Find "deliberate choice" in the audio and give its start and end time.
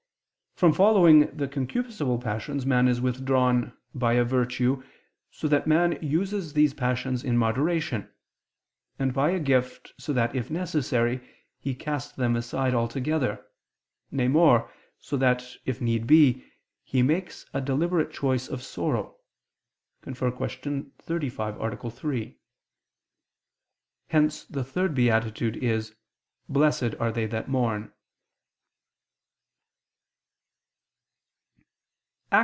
17.61-18.47